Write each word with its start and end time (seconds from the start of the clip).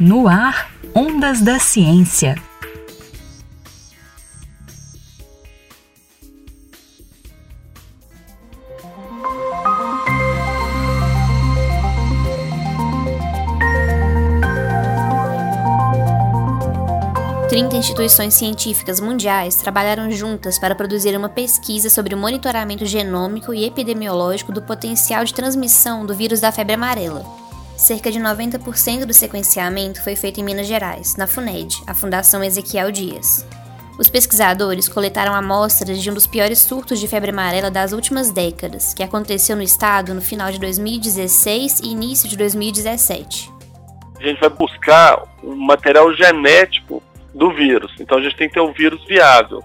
No 0.00 0.26
ar, 0.26 0.70
Ondas 0.94 1.42
da 1.42 1.58
Ciência. 1.58 2.34
Trinta 17.50 17.76
instituições 17.76 18.32
científicas 18.32 18.98
mundiais 18.98 19.56
trabalharam 19.56 20.10
juntas 20.10 20.58
para 20.58 20.74
produzir 20.74 21.14
uma 21.14 21.28
pesquisa 21.28 21.90
sobre 21.90 22.14
o 22.14 22.18
monitoramento 22.18 22.86
genômico 22.86 23.52
e 23.52 23.66
epidemiológico 23.66 24.52
do 24.52 24.62
potencial 24.62 25.22
de 25.22 25.34
transmissão 25.34 26.06
do 26.06 26.14
vírus 26.14 26.40
da 26.40 26.50
febre 26.50 26.72
amarela, 26.72 27.41
Cerca 27.76 28.10
de 28.10 28.20
90% 28.20 29.06
do 29.06 29.14
sequenciamento 29.14 30.02
foi 30.04 30.14
feito 30.14 30.40
em 30.40 30.44
Minas 30.44 30.66
Gerais, 30.66 31.16
na 31.16 31.26
FUNED, 31.26 31.82
a 31.86 31.94
Fundação 31.94 32.44
Ezequiel 32.44 32.92
Dias. 32.92 33.46
Os 33.98 34.08
pesquisadores 34.08 34.88
coletaram 34.88 35.34
amostras 35.34 36.00
de 36.00 36.10
um 36.10 36.14
dos 36.14 36.26
piores 36.26 36.58
surtos 36.58 37.00
de 37.00 37.08
febre 37.08 37.30
amarela 37.30 37.70
das 37.70 37.92
últimas 37.92 38.30
décadas, 38.30 38.94
que 38.94 39.02
aconteceu 39.02 39.56
no 39.56 39.62
estado 39.62 40.14
no 40.14 40.22
final 40.22 40.50
de 40.50 40.58
2016 40.60 41.80
e 41.80 41.88
início 41.88 42.28
de 42.28 42.36
2017. 42.36 43.50
A 44.18 44.22
gente 44.22 44.40
vai 44.40 44.50
buscar 44.50 45.22
um 45.42 45.56
material 45.56 46.14
genético 46.14 47.02
do 47.34 47.52
vírus, 47.52 47.92
então 47.98 48.18
a 48.18 48.22
gente 48.22 48.36
tem 48.36 48.48
que 48.48 48.54
ter 48.54 48.60
um 48.60 48.72
vírus 48.72 49.04
viável. 49.06 49.62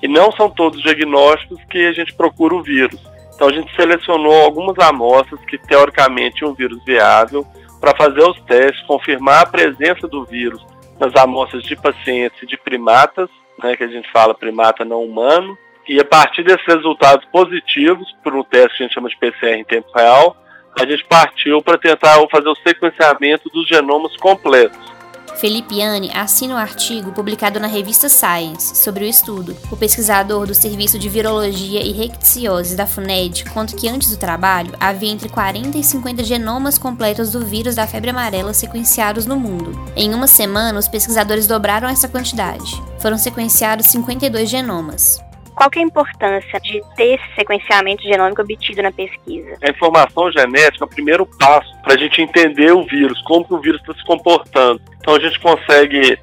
E 0.00 0.06
não 0.06 0.30
são 0.32 0.48
todos 0.48 0.78
os 0.78 0.84
diagnósticos 0.84 1.58
que 1.68 1.86
a 1.86 1.92
gente 1.92 2.14
procura 2.14 2.54
o 2.54 2.62
vírus. 2.62 3.00
Então 3.38 3.46
a 3.46 3.52
gente 3.52 3.72
selecionou 3.76 4.34
algumas 4.42 4.76
amostras 4.80 5.38
que 5.44 5.56
teoricamente 5.56 6.44
um 6.44 6.52
vírus 6.52 6.84
viável 6.84 7.46
para 7.80 7.94
fazer 7.96 8.20
os 8.20 8.36
testes, 8.40 8.84
confirmar 8.84 9.42
a 9.42 9.46
presença 9.46 10.08
do 10.08 10.24
vírus 10.24 10.60
nas 10.98 11.14
amostras 11.14 11.62
de 11.62 11.76
pacientes 11.76 12.42
e 12.42 12.46
de 12.46 12.56
primatas, 12.56 13.30
né, 13.62 13.76
que 13.76 13.84
a 13.84 13.86
gente 13.86 14.10
fala 14.10 14.34
primata 14.34 14.84
não 14.84 15.04
humano, 15.04 15.56
e 15.88 16.00
a 16.00 16.04
partir 16.04 16.42
desses 16.42 16.66
resultados 16.66 17.24
positivos, 17.26 18.12
por 18.24 18.34
um 18.34 18.42
teste 18.42 18.76
que 18.76 18.82
a 18.82 18.86
gente 18.86 18.94
chama 18.94 19.08
de 19.08 19.16
PCR 19.16 19.56
em 19.56 19.62
tempo 19.62 19.88
real, 19.94 20.36
a 20.76 20.84
gente 20.84 21.04
partiu 21.04 21.62
para 21.62 21.78
tentar 21.78 22.18
fazer 22.32 22.48
o 22.48 22.56
sequenciamento 22.56 23.48
dos 23.50 23.68
genomas 23.68 24.16
completos. 24.16 24.97
Felipe 25.38 25.80
Anne 25.80 26.10
assina 26.12 26.54
o 26.54 26.56
um 26.56 26.60
artigo 26.60 27.12
publicado 27.12 27.60
na 27.60 27.68
revista 27.68 28.08
Science 28.08 28.76
sobre 28.76 29.04
o 29.04 29.06
estudo. 29.06 29.56
O 29.70 29.76
pesquisador 29.76 30.48
do 30.48 30.54
Serviço 30.54 30.98
de 30.98 31.08
Virologia 31.08 31.80
e 31.80 31.92
Rectiциose 31.92 32.74
da 32.74 32.88
FUNED 32.88 33.44
conta 33.44 33.76
que 33.76 33.88
antes 33.88 34.10
do 34.10 34.16
trabalho 34.16 34.74
havia 34.80 35.12
entre 35.12 35.28
40 35.28 35.78
e 35.78 35.84
50 35.84 36.24
genomas 36.24 36.76
completos 36.76 37.30
do 37.30 37.46
vírus 37.46 37.76
da 37.76 37.86
febre 37.86 38.10
amarela 38.10 38.52
sequenciados 38.52 39.26
no 39.26 39.38
mundo. 39.38 39.78
Em 39.94 40.12
uma 40.12 40.26
semana, 40.26 40.78
os 40.78 40.88
pesquisadores 40.88 41.46
dobraram 41.46 41.88
essa 41.88 42.08
quantidade. 42.08 42.82
Foram 42.98 43.16
sequenciados 43.16 43.86
52 43.86 44.50
genomas. 44.50 45.27
Qual 45.58 45.68
é 45.74 45.80
a 45.80 45.82
importância 45.82 46.60
de 46.60 46.80
ter 46.94 47.14
esse 47.16 47.34
sequenciamento 47.34 48.04
genômico 48.04 48.40
obtido 48.40 48.80
na 48.80 48.92
pesquisa? 48.92 49.56
A 49.60 49.68
informação 49.68 50.30
genética 50.30 50.84
é 50.84 50.86
o 50.86 50.88
primeiro 50.88 51.26
passo 51.26 51.76
para 51.82 51.94
a 51.94 51.98
gente 51.98 52.22
entender 52.22 52.70
o 52.70 52.84
vírus, 52.84 53.20
como 53.22 53.44
que 53.44 53.54
o 53.54 53.60
vírus 53.60 53.80
está 53.80 53.92
se 53.92 54.04
comportando. 54.04 54.80
Então 55.00 55.16
a 55.16 55.18
gente 55.18 55.36
consegue 55.40 56.16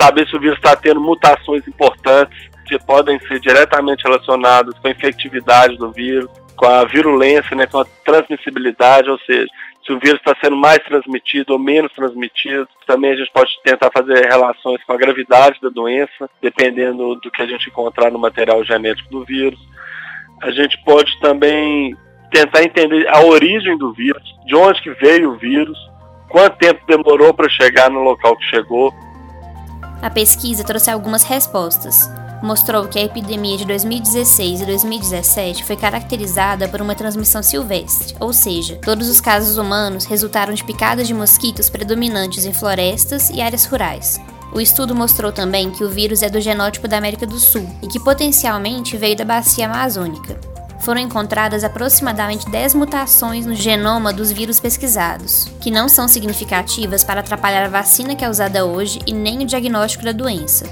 saber 0.00 0.26
se 0.26 0.34
o 0.34 0.40
vírus 0.40 0.56
está 0.56 0.74
tendo 0.74 1.02
mutações 1.02 1.68
importantes 1.68 2.48
que 2.64 2.78
podem 2.78 3.20
ser 3.28 3.38
diretamente 3.40 4.04
relacionadas 4.04 4.72
com 4.78 4.88
a 4.88 4.90
infectividade 4.90 5.76
do 5.76 5.92
vírus, 5.92 6.30
com 6.56 6.64
a 6.64 6.84
virulência, 6.86 7.54
né, 7.54 7.66
com 7.66 7.80
a 7.80 7.86
transmissibilidade, 8.06 9.10
ou 9.10 9.18
seja, 9.18 9.48
se 9.88 9.92
o 9.94 9.98
vírus 9.98 10.18
está 10.18 10.36
sendo 10.38 10.54
mais 10.54 10.78
transmitido 10.80 11.54
ou 11.54 11.58
menos 11.58 11.90
transmitido. 11.92 12.68
Também 12.86 13.12
a 13.12 13.16
gente 13.16 13.32
pode 13.32 13.50
tentar 13.64 13.90
fazer 13.90 14.26
relações 14.26 14.84
com 14.84 14.92
a 14.92 14.98
gravidade 14.98 15.58
da 15.62 15.70
doença, 15.70 16.28
dependendo 16.42 17.14
do 17.14 17.30
que 17.30 17.40
a 17.40 17.46
gente 17.46 17.70
encontrar 17.70 18.12
no 18.12 18.18
material 18.18 18.62
genético 18.62 19.08
do 19.10 19.24
vírus. 19.24 19.58
A 20.42 20.50
gente 20.50 20.76
pode 20.84 21.18
também 21.20 21.96
tentar 22.30 22.62
entender 22.62 23.08
a 23.08 23.22
origem 23.22 23.78
do 23.78 23.94
vírus, 23.94 24.22
de 24.44 24.54
onde 24.54 24.82
que 24.82 24.90
veio 24.90 25.30
o 25.30 25.38
vírus, 25.38 25.78
quanto 26.28 26.58
tempo 26.58 26.84
demorou 26.86 27.32
para 27.32 27.48
chegar 27.48 27.88
no 27.88 28.02
local 28.02 28.36
que 28.36 28.44
chegou. 28.44 28.92
A 30.00 30.10
pesquisa 30.10 30.64
trouxe 30.64 30.90
algumas 30.90 31.22
respostas 31.22 32.08
mostrou 32.42 32.86
que 32.86 32.98
a 32.98 33.04
epidemia 33.04 33.56
de 33.56 33.64
2016 33.64 34.62
e 34.62 34.66
2017 34.66 35.64
foi 35.64 35.76
caracterizada 35.76 36.68
por 36.68 36.80
uma 36.80 36.94
transmissão 36.94 37.42
silvestre, 37.42 38.14
ou 38.20 38.32
seja, 38.32 38.78
todos 38.82 39.08
os 39.08 39.20
casos 39.20 39.58
humanos 39.58 40.04
resultaram 40.04 40.54
de 40.54 40.64
picadas 40.64 41.06
de 41.06 41.14
mosquitos 41.14 41.68
predominantes 41.68 42.44
em 42.44 42.52
florestas 42.52 43.30
e 43.30 43.40
áreas 43.40 43.64
rurais. 43.64 44.20
O 44.52 44.60
estudo 44.60 44.94
mostrou 44.94 45.30
também 45.30 45.70
que 45.70 45.84
o 45.84 45.90
vírus 45.90 46.22
é 46.22 46.30
do 46.30 46.40
genótipo 46.40 46.88
da 46.88 46.96
América 46.96 47.26
do 47.26 47.38
Sul 47.38 47.68
e 47.82 47.86
que 47.86 48.00
potencialmente 48.00 48.96
veio 48.96 49.16
da 49.16 49.24
bacia 49.24 49.66
amazônica. 49.66 50.57
Foram 50.80 51.00
encontradas 51.00 51.64
aproximadamente 51.64 52.50
10 52.50 52.74
mutações 52.74 53.46
no 53.46 53.54
genoma 53.54 54.12
dos 54.12 54.30
vírus 54.32 54.60
pesquisados, 54.60 55.44
que 55.60 55.70
não 55.70 55.88
são 55.88 56.06
significativas 56.06 57.02
para 57.02 57.20
atrapalhar 57.20 57.64
a 57.64 57.68
vacina 57.68 58.14
que 58.14 58.24
é 58.24 58.28
usada 58.28 58.64
hoje 58.64 59.00
e 59.06 59.12
nem 59.12 59.42
o 59.42 59.46
diagnóstico 59.46 60.04
da 60.04 60.12
doença. 60.12 60.66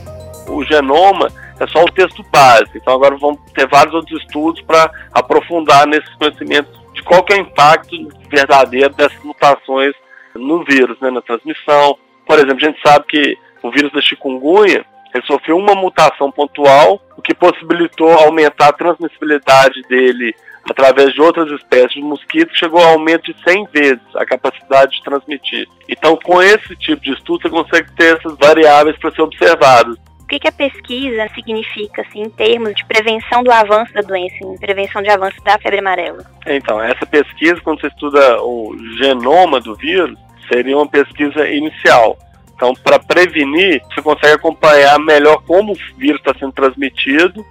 O 0.48 0.64
genoma 0.64 1.28
é 1.58 1.66
só 1.66 1.82
o 1.82 1.90
texto 1.90 2.24
base. 2.32 2.70
Então 2.74 2.94
agora 2.94 3.16
vamos 3.16 3.40
ter 3.52 3.66
vários 3.68 3.94
outros 3.94 4.20
estudos 4.22 4.62
para 4.62 4.90
aprofundar 5.12 5.86
nesses 5.86 6.12
conhecimentos 6.14 6.72
de 6.94 7.02
qual 7.02 7.24
é 7.30 7.34
o 7.34 7.40
impacto 7.40 7.96
verdadeiro 8.30 8.94
dessas 8.94 9.22
mutações 9.22 9.92
no 10.34 10.64
vírus, 10.64 10.98
né, 11.00 11.10
na 11.10 11.20
transmissão. 11.20 11.98
Por 12.26 12.38
exemplo, 12.38 12.56
a 12.56 12.68
gente 12.68 12.80
sabe 12.80 13.04
que 13.06 13.38
o 13.62 13.70
vírus 13.70 13.92
da 13.92 14.00
chikungunya 14.00 14.84
ele 15.16 15.26
sofreu 15.26 15.56
uma 15.56 15.74
mutação 15.74 16.30
pontual, 16.30 17.00
o 17.16 17.22
que 17.22 17.34
possibilitou 17.34 18.12
aumentar 18.12 18.68
a 18.68 18.72
transmissibilidade 18.72 19.82
dele 19.88 20.34
através 20.68 21.12
de 21.14 21.20
outras 21.20 21.50
espécies 21.52 21.94
de 21.94 22.02
mosquitos, 22.02 22.58
chegou 22.58 22.82
a 22.82 22.88
aumento 22.88 23.32
de 23.32 23.42
100 23.42 23.68
vezes 23.72 24.00
a 24.16 24.26
capacidade 24.26 24.96
de 24.96 25.02
transmitir. 25.02 25.68
Então, 25.88 26.18
com 26.22 26.42
esse 26.42 26.74
tipo 26.76 27.00
de 27.02 27.12
estudo, 27.12 27.42
você 27.42 27.50
consegue 27.50 27.92
ter 27.92 28.16
essas 28.16 28.36
variáveis 28.36 28.98
para 28.98 29.12
ser 29.12 29.22
observadas. 29.22 29.96
O 30.20 30.26
que, 30.26 30.40
que 30.40 30.48
a 30.48 30.52
pesquisa 30.52 31.28
significa, 31.36 32.02
assim, 32.02 32.22
em 32.22 32.30
termos 32.30 32.74
de 32.74 32.84
prevenção 32.84 33.44
do 33.44 33.52
avanço 33.52 33.92
da 33.92 34.00
doença, 34.00 34.34
em 34.42 34.58
prevenção 34.58 35.00
de 35.00 35.08
avanço 35.08 35.40
da 35.44 35.56
febre 35.56 35.78
amarela? 35.78 36.24
Então, 36.48 36.82
essa 36.82 37.06
pesquisa, 37.06 37.60
quando 37.60 37.80
você 37.80 37.86
estuda 37.86 38.42
o 38.42 38.76
genoma 38.98 39.60
do 39.60 39.76
vírus, 39.76 40.18
seria 40.52 40.76
uma 40.76 40.88
pesquisa 40.88 41.48
inicial. 41.48 42.18
Então, 42.56 42.72
para 42.74 42.98
prevenir, 42.98 43.82
você 43.94 44.02
consegue 44.02 44.34
acompanhar 44.34 44.98
melhor 44.98 45.42
como 45.46 45.72
o 45.72 45.98
vírus 45.98 46.20
está 46.20 46.34
sendo 46.38 46.52
transmitido 46.52 47.44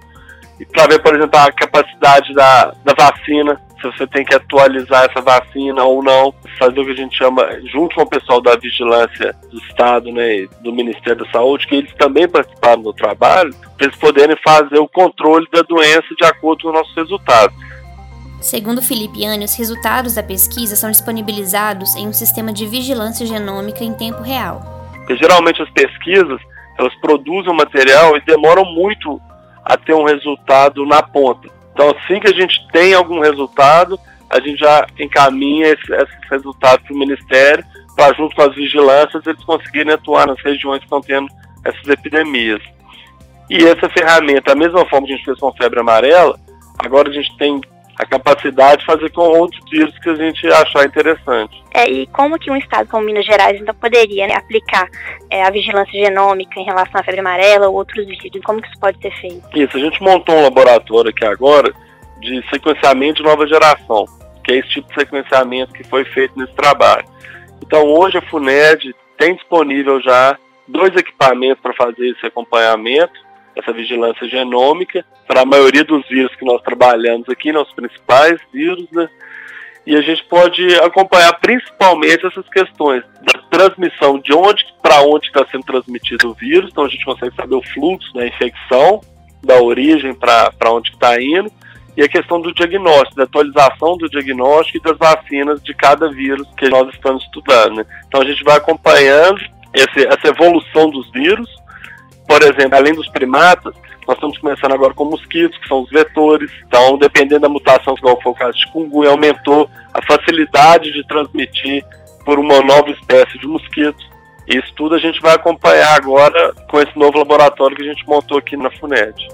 e 0.58 0.66
para 0.66 0.88
ver, 0.88 1.00
por 1.00 1.14
exemplo, 1.14 1.38
a 1.38 1.52
capacidade 1.52 2.34
da, 2.34 2.74
da 2.84 2.92
vacina 2.92 3.60
se 3.80 3.98
você 3.98 4.06
tem 4.06 4.24
que 4.24 4.34
atualizar 4.34 5.04
essa 5.04 5.20
vacina 5.20 5.84
ou 5.84 6.02
não, 6.02 6.34
fazer 6.58 6.80
o 6.80 6.84
que 6.84 6.92
a 6.92 6.96
gente 6.96 7.16
chama, 7.16 7.46
junto 7.72 7.94
com 7.94 8.02
o 8.02 8.08
pessoal 8.08 8.40
da 8.40 8.56
vigilância 8.56 9.34
do 9.50 9.58
Estado, 9.58 10.10
né, 10.12 10.46
do 10.62 10.72
Ministério 10.72 11.24
da 11.24 11.30
Saúde, 11.30 11.66
que 11.66 11.76
eles 11.76 11.92
também 11.94 12.28
participaram 12.28 12.82
do 12.82 12.92
trabalho, 12.92 13.54
para 13.76 13.86
eles 13.86 13.96
poderem 13.96 14.36
fazer 14.42 14.78
o 14.78 14.88
controle 14.88 15.46
da 15.52 15.62
doença 15.62 16.08
de 16.18 16.26
acordo 16.26 16.62
com 16.62 16.68
os 16.68 16.74
nossos 16.74 16.94
resultados. 16.96 17.56
Segundo 18.40 18.82
Felipe 18.82 19.24
Anne, 19.24 19.44
os 19.44 19.56
resultados 19.56 20.14
da 20.14 20.22
pesquisa 20.22 20.76
são 20.76 20.90
disponibilizados 20.90 21.94
em 21.96 22.06
um 22.06 22.12
sistema 22.12 22.52
de 22.52 22.66
vigilância 22.66 23.26
genômica 23.26 23.82
em 23.82 23.92
tempo 23.92 24.22
real. 24.22 24.75
Porque, 25.06 25.16
geralmente 25.16 25.62
as 25.62 25.70
pesquisas, 25.70 26.40
elas 26.76 26.94
produzem 26.96 27.52
o 27.52 27.54
material 27.54 28.16
e 28.16 28.20
demoram 28.22 28.64
muito 28.64 29.20
a 29.64 29.76
ter 29.76 29.94
um 29.94 30.04
resultado 30.04 30.84
na 30.84 31.00
ponta. 31.00 31.48
Então, 31.72 31.90
assim 31.90 32.18
que 32.18 32.26
a 32.26 32.34
gente 32.34 32.66
tem 32.72 32.92
algum 32.92 33.20
resultado, 33.20 33.98
a 34.28 34.40
gente 34.40 34.58
já 34.58 34.84
encaminha 34.98 35.68
esses 35.68 35.88
esse 35.88 36.12
resultados 36.28 36.84
para 36.84 36.94
o 36.94 36.98
Ministério, 36.98 37.64
para, 37.94 38.14
junto 38.14 38.34
com 38.34 38.42
as 38.42 38.54
vigilâncias, 38.54 39.24
eles 39.26 39.44
conseguirem 39.44 39.92
atuar 39.92 40.26
nas 40.26 40.40
regiões 40.42 40.80
que 40.80 40.86
estão 40.86 41.00
tendo 41.00 41.28
essas 41.64 41.86
epidemias. 41.88 42.60
E 43.48 43.64
essa 43.64 43.88
ferramenta, 43.88 44.54
da 44.54 44.56
mesma 44.56 44.84
forma 44.86 45.06
que 45.06 45.12
a 45.12 45.16
gente 45.16 45.24
fez 45.24 45.38
com 45.38 45.48
a 45.48 45.54
febre 45.54 45.78
amarela, 45.78 46.36
agora 46.78 47.08
a 47.08 47.12
gente 47.12 47.34
tem 47.36 47.60
a 47.98 48.04
capacidade 48.04 48.80
de 48.80 48.86
fazer 48.86 49.10
com 49.10 49.22
outros 49.22 49.60
vírus 49.70 49.98
que 49.98 50.10
a 50.10 50.14
gente 50.14 50.46
achar 50.48 50.84
interessante. 50.84 51.62
É, 51.72 51.88
e 51.88 52.06
como 52.08 52.38
que 52.38 52.50
um 52.50 52.56
estado 52.56 52.88
como 52.88 53.06
Minas 53.06 53.24
Gerais 53.24 53.60
então 53.60 53.74
poderia 53.74 54.26
né, 54.26 54.34
aplicar 54.34 54.88
é, 55.30 55.42
a 55.42 55.50
vigilância 55.50 55.92
genômica 55.92 56.60
em 56.60 56.64
relação 56.64 57.00
à 57.00 57.02
febre 57.02 57.20
amarela 57.20 57.68
ou 57.68 57.74
outros 57.74 58.06
vírus? 58.06 58.20
Como 58.44 58.60
que 58.60 58.68
isso 58.68 58.78
pode 58.78 59.00
ser 59.00 59.10
feito? 59.18 59.42
Isso, 59.54 59.76
a 59.76 59.80
gente 59.80 60.02
montou 60.02 60.34
um 60.34 60.42
laboratório 60.42 61.10
aqui 61.10 61.24
agora 61.24 61.72
de 62.20 62.42
sequenciamento 62.50 63.22
de 63.22 63.28
nova 63.28 63.46
geração, 63.46 64.04
que 64.44 64.52
é 64.52 64.58
esse 64.58 64.68
tipo 64.68 64.88
de 64.88 64.94
sequenciamento 64.94 65.72
que 65.72 65.84
foi 65.84 66.04
feito 66.04 66.38
nesse 66.38 66.54
trabalho. 66.54 67.04
Então 67.62 67.84
hoje 67.84 68.18
a 68.18 68.22
FUNED 68.22 68.94
tem 69.16 69.34
disponível 69.34 70.00
já 70.02 70.36
dois 70.68 70.94
equipamentos 70.94 71.62
para 71.62 71.72
fazer 71.72 72.08
esse 72.08 72.26
acompanhamento 72.26 73.25
essa 73.56 73.72
vigilância 73.72 74.28
genômica 74.28 75.04
para 75.26 75.40
a 75.40 75.46
maioria 75.46 75.82
dos 75.82 76.06
vírus 76.08 76.34
que 76.36 76.44
nós 76.44 76.60
trabalhamos 76.62 77.28
aqui, 77.28 77.52
né, 77.52 77.58
os 77.58 77.72
principais 77.72 78.38
vírus, 78.52 78.86
né? 78.92 79.08
E 79.86 79.94
a 79.94 80.00
gente 80.00 80.24
pode 80.24 80.66
acompanhar 80.80 81.32
principalmente 81.38 82.26
essas 82.26 82.46
questões 82.48 83.04
da 83.22 83.38
transmissão 83.50 84.18
de 84.18 84.34
onde 84.34 84.66
para 84.82 85.00
onde 85.02 85.28
está 85.28 85.46
sendo 85.50 85.64
transmitido 85.64 86.30
o 86.30 86.34
vírus, 86.34 86.70
então 86.70 86.84
a 86.84 86.88
gente 86.88 87.04
consegue 87.04 87.34
saber 87.36 87.54
o 87.54 87.62
fluxo 87.62 88.12
da 88.12 88.26
infecção, 88.26 89.00
da 89.44 89.62
origem 89.62 90.12
para 90.12 90.72
onde 90.72 90.90
está 90.90 91.20
indo, 91.22 91.50
e 91.96 92.02
a 92.02 92.08
questão 92.08 92.40
do 92.40 92.52
diagnóstico, 92.52 93.16
da 93.16 93.24
atualização 93.24 93.96
do 93.96 94.08
diagnóstico 94.08 94.78
e 94.78 94.82
das 94.82 94.98
vacinas 94.98 95.62
de 95.62 95.72
cada 95.72 96.10
vírus 96.10 96.46
que 96.58 96.68
nós 96.68 96.92
estamos 96.92 97.22
estudando. 97.24 97.76
Né? 97.76 97.86
Então 98.06 98.20
a 98.20 98.24
gente 98.24 98.44
vai 98.44 98.56
acompanhando 98.56 99.40
esse, 99.72 100.06
essa 100.06 100.28
evolução 100.28 100.90
dos 100.90 101.10
vírus. 101.10 101.48
Por 102.26 102.42
exemplo, 102.42 102.76
além 102.76 102.94
dos 102.94 103.08
primatas, 103.08 103.74
nós 104.06 104.16
estamos 104.16 104.38
começando 104.38 104.72
agora 104.72 104.94
com 104.94 105.04
mosquitos, 105.04 105.58
que 105.58 105.68
são 105.68 105.82
os 105.82 105.90
vetores. 105.90 106.50
Então, 106.66 106.96
dependendo 106.98 107.40
da 107.40 107.48
mutação, 107.48 107.94
igual 107.96 108.20
foi 108.22 108.32
o 108.32 108.34
caso 108.34 108.52
de 108.52 108.62
chikungunya, 108.62 109.10
aumentou 109.10 109.68
a 109.92 110.00
facilidade 110.02 110.92
de 110.92 111.06
transmitir 111.06 111.84
por 112.24 112.38
uma 112.38 112.60
nova 112.60 112.90
espécie 112.90 113.38
de 113.38 113.46
mosquito. 113.46 113.98
Isso 114.46 114.72
tudo 114.76 114.94
a 114.94 114.98
gente 114.98 115.20
vai 115.20 115.34
acompanhar 115.34 115.96
agora 115.96 116.52
com 116.70 116.80
esse 116.80 116.96
novo 116.96 117.18
laboratório 117.18 117.76
que 117.76 117.82
a 117.82 117.92
gente 117.92 118.06
montou 118.06 118.38
aqui 118.38 118.56
na 118.56 118.70
FUNED. 118.70 119.28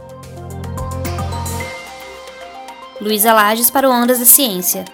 Luísa 3.01 3.33
Lages 3.33 3.71
para 3.71 3.89
o 3.89 3.93
Ondas 3.93 4.21
da 4.21 4.25
Ciência. 4.25 4.85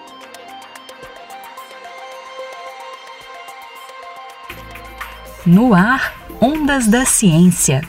No 5.45 5.73
ar, 5.73 6.18
Ondas 6.41 6.87
da 6.87 7.03
Ciência. 7.03 7.81